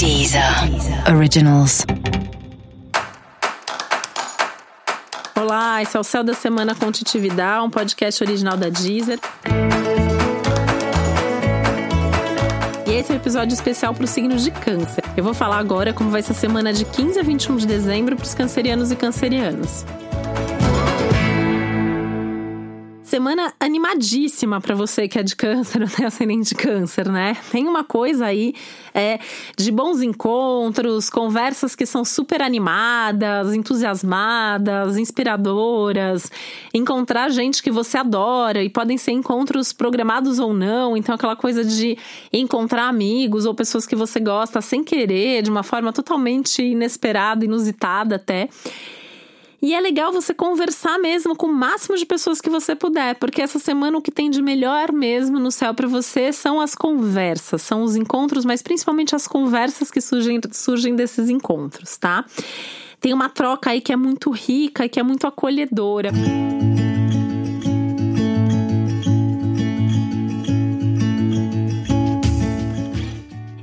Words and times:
Deezer 0.00 0.42
Originals. 1.14 1.84
Olá, 5.38 5.82
esse 5.82 5.94
é 5.94 6.00
o 6.00 6.02
Céu 6.02 6.24
da 6.24 6.32
Semana 6.32 6.74
com 6.74 6.90
Titividade, 6.90 7.66
um 7.66 7.68
podcast 7.68 8.24
original 8.24 8.56
da 8.56 8.70
Deezer. 8.70 9.20
E 12.86 12.92
esse 12.92 13.12
é 13.12 13.14
um 13.14 13.18
episódio 13.18 13.52
especial 13.52 13.92
para 13.92 14.04
os 14.04 14.08
signos 14.08 14.42
de 14.42 14.50
câncer. 14.50 15.04
Eu 15.18 15.22
vou 15.22 15.34
falar 15.34 15.58
agora 15.58 15.92
como 15.92 16.08
vai 16.08 16.22
ser 16.22 16.32
a 16.32 16.34
semana 16.34 16.72
de 16.72 16.86
15 16.86 17.20
a 17.20 17.22
21 17.22 17.56
de 17.56 17.66
dezembro 17.66 18.16
para 18.16 18.24
os 18.24 18.32
cancerianos 18.32 18.90
e 18.90 18.96
cancerianas. 18.96 19.84
Semana 23.10 23.52
animadíssima 23.58 24.60
para 24.60 24.72
você 24.72 25.08
que 25.08 25.18
é 25.18 25.22
de 25.24 25.34
câncer, 25.34 25.80
não 25.82 25.88
tem 25.88 26.06
ascendente 26.06 26.50
de 26.50 26.54
câncer, 26.54 27.10
né? 27.10 27.36
Tem 27.50 27.66
uma 27.66 27.82
coisa 27.82 28.26
aí 28.26 28.54
é, 28.94 29.18
de 29.56 29.72
bons 29.72 30.00
encontros, 30.00 31.10
conversas 31.10 31.74
que 31.74 31.84
são 31.84 32.04
super 32.04 32.40
animadas, 32.40 33.52
entusiasmadas, 33.52 34.96
inspiradoras, 34.96 36.30
encontrar 36.72 37.30
gente 37.30 37.64
que 37.64 37.70
você 37.72 37.98
adora 37.98 38.62
e 38.62 38.70
podem 38.70 38.96
ser 38.96 39.10
encontros 39.10 39.72
programados 39.72 40.38
ou 40.38 40.54
não, 40.54 40.96
então 40.96 41.12
aquela 41.12 41.34
coisa 41.34 41.64
de 41.64 41.98
encontrar 42.32 42.86
amigos 42.86 43.44
ou 43.44 43.52
pessoas 43.56 43.88
que 43.88 43.96
você 43.96 44.20
gosta 44.20 44.60
sem 44.60 44.84
querer, 44.84 45.42
de 45.42 45.50
uma 45.50 45.64
forma 45.64 45.92
totalmente 45.92 46.62
inesperada, 46.62 47.44
inusitada 47.44 48.14
até. 48.14 48.48
E 49.62 49.74
é 49.74 49.80
legal 49.80 50.10
você 50.10 50.32
conversar 50.32 50.98
mesmo 50.98 51.36
com 51.36 51.46
o 51.46 51.52
máximo 51.52 51.96
de 51.96 52.06
pessoas 52.06 52.40
que 52.40 52.48
você 52.48 52.74
puder, 52.74 53.14
porque 53.16 53.42
essa 53.42 53.58
semana 53.58 53.98
o 53.98 54.02
que 54.02 54.10
tem 54.10 54.30
de 54.30 54.40
melhor 54.40 54.90
mesmo 54.90 55.38
no 55.38 55.50
céu 55.50 55.74
para 55.74 55.86
você 55.86 56.32
são 56.32 56.60
as 56.60 56.74
conversas, 56.74 57.60
são 57.60 57.82
os 57.82 57.94
encontros, 57.94 58.44
mas 58.44 58.62
principalmente 58.62 59.14
as 59.14 59.26
conversas 59.26 59.90
que 59.90 60.00
surgem, 60.00 60.40
surgem 60.50 60.96
desses 60.96 61.28
encontros, 61.28 61.98
tá? 61.98 62.24
Tem 63.00 63.12
uma 63.12 63.28
troca 63.28 63.70
aí 63.70 63.80
que 63.80 63.92
é 63.92 63.96
muito 63.96 64.30
rica 64.30 64.86
e 64.86 64.88
que 64.88 64.98
é 64.98 65.02
muito 65.02 65.26
acolhedora. 65.26 66.10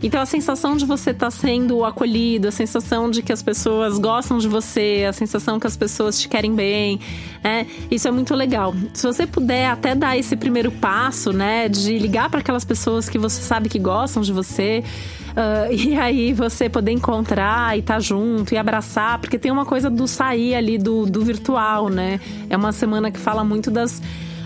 Então 0.08 0.22
a 0.22 0.26
sensação 0.26 0.78
de 0.78 0.86
você 0.86 1.10
estar 1.10 1.26
tá 1.26 1.32
sendo 1.32 1.84
acolhido, 1.84 2.48
a 2.48 2.52
sensação 2.52 3.12
de 3.12 3.22
que 3.22 3.34
as 3.34 3.44
pessoas 3.44 4.00
gostam 4.00 4.38
de 4.38 4.48
você, 4.48 5.06
a 5.08 5.12
sensação 5.12 5.60
que 5.60 5.68
as 5.68 5.76
pessoas 5.76 6.18
te 6.18 6.30
querem 6.30 6.56
bem, 6.56 6.98
né? 7.44 7.68
Isso 7.92 8.08
é 8.08 8.12
muito 8.12 8.34
legal. 8.34 8.74
Se 8.94 9.06
você 9.06 9.28
puder 9.28 9.68
até 9.68 9.94
dar 9.94 10.18
esse 10.18 10.38
primeiro 10.38 10.72
passo, 10.72 11.34
né, 11.34 11.68
de 11.68 12.00
ligar 12.00 12.30
para 12.30 12.40
aquelas 12.40 12.64
pessoas 12.64 13.10
que 13.10 13.18
você 13.18 13.42
sabe 13.42 13.68
que 13.68 13.78
gostam 13.78 14.24
de 14.24 14.32
você, 14.32 14.82
Uh, 15.38 15.70
e 15.72 15.96
aí 15.96 16.34
você 16.34 16.68
poder 16.68 16.92
encontrar 16.92 17.78
e 17.78 17.82
estar 17.82 17.96
tá 17.96 18.00
junto 18.00 18.56
e 18.56 18.58
abraçar, 18.58 19.20
porque 19.20 19.38
tem 19.38 19.52
uma 19.52 19.68
coisa 19.68 19.88
do 19.88 20.08
sair 20.08 20.56
ali 20.56 20.80
do, 20.80 21.06
do 21.06 21.24
virtual, 21.24 21.90
né? 21.90 22.20
É 22.50 22.58
uma 22.58 22.72
semana 22.72 23.12
que 23.12 23.20
fala 23.20 23.44
muito 23.44 23.70
das 23.70 24.02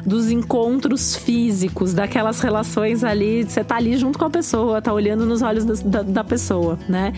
dos 0.06 0.30
encontros 0.30 1.16
físicos, 1.16 1.94
daquelas 1.94 2.40
relações 2.40 3.04
ali, 3.04 3.44
você 3.44 3.64
tá 3.64 3.76
ali 3.76 3.98
junto 3.98 4.18
com 4.18 4.26
a 4.26 4.30
pessoa, 4.30 4.82
tá 4.82 4.94
olhando 4.94 5.26
nos 5.26 5.42
olhos 5.42 5.66
da, 5.82 6.02
da 6.02 6.24
pessoa, 6.24 6.78
né? 6.88 7.14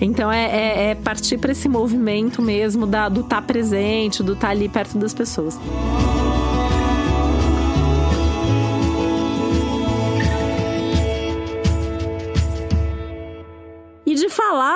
Então 0.00 0.30
é, 0.32 0.44
é, 0.44 0.90
é 0.90 0.94
partir 0.94 1.38
para 1.38 1.52
esse 1.52 1.68
movimento 1.68 2.40
mesmo 2.40 2.86
da, 2.86 3.08
do 3.08 3.20
estar 3.20 3.36
tá 3.36 3.42
presente, 3.42 4.22
do 4.22 4.32
estar 4.32 4.48
tá 4.48 4.52
ali 4.52 4.68
perto 4.68 4.98
das 4.98 5.12
pessoas. 5.12 5.58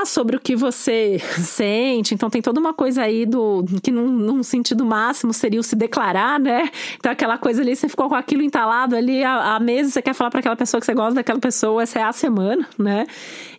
Sobre 0.05 0.37
o 0.37 0.41
que 0.41 0.55
você 0.55 1.19
sente. 1.39 2.15
Então 2.15 2.31
tem 2.31 2.43
toda 2.43 2.61
uma 2.61 2.75
coisa 2.75 3.03
aí 3.03 3.27
do 3.27 3.65
que 3.83 3.91
num, 3.91 4.09
num, 4.09 4.43
sentido 4.43 4.85
máximo 4.85 5.33
seria 5.33 5.61
o 5.61 5.63
se 5.63 5.75
declarar, 5.75 6.39
né? 6.39 6.71
Então 6.97 7.11
aquela 7.11 7.39
coisa 7.39 7.63
ali, 7.63 7.75
você 7.75 7.89
ficou 7.89 8.09
com 8.09 8.15
aquilo 8.15 8.43
entalado 8.43 8.95
ali 8.97 9.25
há 9.25 9.59
meses, 9.61 9.93
você 9.93 10.03
quer 10.03 10.15
falar 10.15 10.31
para 10.31 10.41
aquela 10.41 10.57
pessoa 10.57 10.81
que 10.81 10.87
você 10.87 10.95
gosta 10.95 11.15
daquela 11.15 11.41
pessoa, 11.41 11.83
essa 11.83 11.99
é 11.99 12.03
a 12.03 12.13
semana, 12.13 12.69
né? 12.79 13.07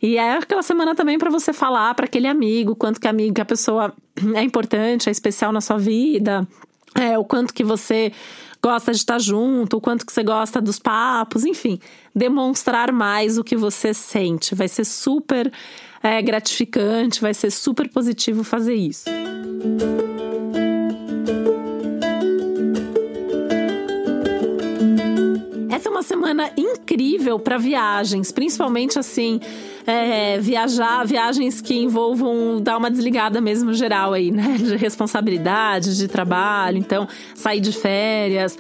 E 0.01 0.17
é 0.17 0.37
aquela 0.37 0.63
semana 0.63 0.95
também 0.95 1.17
para 1.17 1.29
você 1.29 1.51
falar 1.51 1.93
para 1.95 2.05
aquele 2.05 2.27
amigo 2.27 2.75
quanto 2.75 2.99
que 2.99 3.07
amigo 3.07 3.33
que 3.33 3.41
a 3.41 3.45
pessoa 3.45 3.93
é 4.35 4.41
importante, 4.41 5.09
é 5.09 5.11
especial 5.11 5.51
na 5.51 5.61
sua 5.61 5.77
vida, 5.77 6.47
é, 6.95 7.17
o 7.17 7.25
quanto 7.25 7.53
que 7.53 7.63
você 7.63 8.11
gosta 8.61 8.91
de 8.91 8.97
estar 8.97 9.19
junto, 9.19 9.77
o 9.77 9.81
quanto 9.81 10.05
que 10.05 10.11
você 10.11 10.23
gosta 10.23 10.59
dos 10.59 10.79
papos, 10.79 11.45
enfim, 11.45 11.79
demonstrar 12.15 12.91
mais 12.91 13.37
o 13.37 13.43
que 13.43 13.55
você 13.55 13.93
sente. 13.93 14.55
Vai 14.55 14.67
ser 14.67 14.85
super 14.85 15.51
é, 16.01 16.21
gratificante, 16.21 17.21
vai 17.21 17.33
ser 17.33 17.51
super 17.51 17.89
positivo 17.89 18.43
fazer 18.43 18.73
isso. 18.73 19.05
Semana 26.25 26.49
incrível 26.57 27.37
para 27.37 27.55
viagens, 27.59 28.31
principalmente 28.31 28.97
assim, 28.97 29.39
é, 29.85 30.39
viajar, 30.39 31.05
viagens 31.05 31.61
que 31.61 31.75
envolvam 31.75 32.59
dar 32.59 32.77
uma 32.77 32.89
desligada 32.89 33.39
mesmo 33.39 33.71
geral 33.75 34.11
aí, 34.11 34.31
né? 34.31 34.57
De 34.57 34.75
responsabilidade, 34.75 35.95
de 35.95 36.07
trabalho, 36.07 36.79
então 36.79 37.07
sair 37.35 37.59
de 37.59 37.71
férias. 37.71 38.57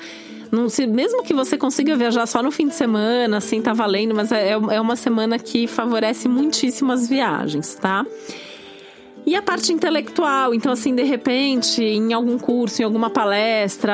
Não, 0.51 0.69
se, 0.69 0.85
mesmo 0.85 1.23
que 1.23 1.33
você 1.33 1.57
consiga 1.57 1.95
viajar 1.95 2.27
só 2.27 2.43
no 2.43 2.51
fim 2.51 2.67
de 2.67 2.75
semana, 2.75 3.37
assim, 3.37 3.59
tá 3.61 3.73
valendo, 3.73 4.13
mas 4.13 4.31
é, 4.31 4.51
é 4.51 4.79
uma 4.79 4.95
semana 4.95 5.39
que 5.39 5.65
favorece 5.65 6.27
muitíssimas 6.27 7.09
viagens, 7.09 7.73
tá? 7.75 8.05
E 9.25 9.35
a 9.35 9.41
parte 9.41 9.73
intelectual, 9.73 10.53
então 10.53 10.71
assim, 10.71 10.93
de 10.93 11.01
repente, 11.01 11.83
em 11.83 12.13
algum 12.13 12.37
curso, 12.37 12.81
em 12.81 12.85
alguma 12.85 13.09
palestra, 13.09 13.93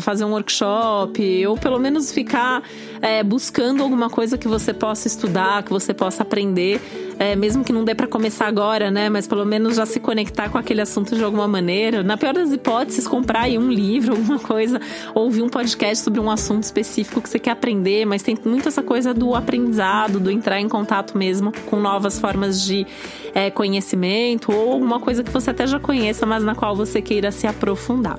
fazer 0.00 0.24
um 0.24 0.30
workshop, 0.30 1.46
ou 1.46 1.58
pelo 1.58 1.78
menos 1.78 2.10
ficar 2.10 2.62
é, 3.02 3.22
buscando 3.22 3.82
alguma 3.82 4.08
coisa 4.08 4.38
que 4.38 4.48
você 4.48 4.72
possa 4.72 5.06
estudar, 5.06 5.62
que 5.64 5.70
você 5.70 5.92
possa 5.92 6.22
aprender, 6.22 6.80
é, 7.20 7.36
mesmo 7.36 7.62
que 7.62 7.70
não 7.70 7.84
dê 7.84 7.94
para 7.94 8.06
começar 8.06 8.46
agora, 8.46 8.90
né? 8.90 9.10
Mas 9.10 9.26
pelo 9.26 9.44
menos 9.44 9.76
já 9.76 9.84
se 9.84 10.00
conectar 10.00 10.48
com 10.48 10.56
aquele 10.56 10.80
assunto 10.80 11.14
de 11.14 11.22
alguma 11.22 11.46
maneira. 11.46 12.02
Na 12.02 12.16
pior 12.16 12.32
das 12.32 12.50
hipóteses, 12.50 13.06
comprar 13.06 13.42
aí 13.42 13.58
um 13.58 13.70
livro, 13.70 14.16
alguma 14.16 14.38
coisa, 14.38 14.80
ouvir 15.14 15.42
um 15.42 15.48
podcast 15.50 16.02
sobre 16.02 16.18
um 16.18 16.30
assunto 16.30 16.62
específico 16.62 17.20
que 17.20 17.28
você 17.28 17.38
quer 17.38 17.50
aprender, 17.50 18.06
mas 18.06 18.22
tem 18.22 18.38
muito 18.42 18.68
essa 18.68 18.82
coisa 18.82 19.12
do 19.12 19.34
aprendizado, 19.34 20.18
do 20.18 20.30
entrar 20.30 20.58
em 20.58 20.68
contato 20.68 21.18
mesmo 21.18 21.52
com 21.66 21.78
novas 21.78 22.18
formas 22.18 22.64
de 22.64 22.86
é, 23.34 23.50
conhecimento 23.50 24.50
ou 24.50 24.72
alguma 24.72 24.98
coisa 24.98 25.22
que 25.22 25.30
você 25.30 25.50
até 25.50 25.66
já 25.66 25.78
conheça, 25.78 26.24
mas 26.24 26.42
na 26.42 26.54
qual 26.54 26.74
você 26.74 27.02
queira 27.02 27.30
se 27.30 27.46
aprofundar. 27.46 28.18